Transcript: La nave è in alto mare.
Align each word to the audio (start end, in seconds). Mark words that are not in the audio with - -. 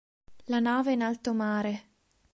La 0.45 0.59
nave 0.59 0.89
è 0.89 0.93
in 0.95 1.03
alto 1.03 1.31
mare. 1.35 1.89